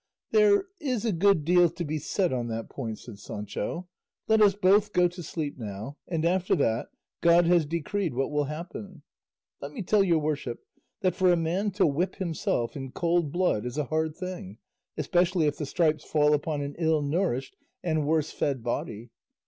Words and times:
"There 0.31 0.63
is 0.79 1.05
a 1.05 1.11
good 1.11 1.45
deal 1.45 1.69
to 1.69 1.85
be 1.85 1.99
said 1.99 2.33
on 2.33 2.47
that 2.47 2.71
point," 2.71 2.97
said 2.97 3.19
Sancho; 3.19 3.87
"let 4.27 4.41
us 4.41 4.55
both 4.55 4.93
go 4.93 5.07
to 5.07 5.21
sleep 5.21 5.59
now, 5.59 5.95
and 6.07 6.25
after 6.25 6.55
that, 6.55 6.87
God 7.21 7.45
has 7.45 7.67
decreed 7.67 8.15
what 8.15 8.31
will 8.31 8.45
happen. 8.45 9.03
Let 9.61 9.73
me 9.73 9.83
tell 9.83 10.03
your 10.03 10.17
worship 10.17 10.65
that 11.01 11.13
for 11.13 11.31
a 11.31 11.37
man 11.37 11.69
to 11.73 11.85
whip 11.85 12.15
himself 12.15 12.75
in 12.75 12.93
cold 12.93 13.31
blood 13.31 13.63
is 13.63 13.77
a 13.77 13.83
hard 13.93 14.15
thing, 14.15 14.57
especially 14.97 15.45
if 15.45 15.57
the 15.57 15.67
stripes 15.67 16.03
fall 16.03 16.33
upon 16.33 16.63
an 16.63 16.73
ill 16.79 17.03
nourished 17.03 17.55
and 17.83 18.07
worse 18.07 18.31
fed 18.31 18.63
body. 18.63 19.11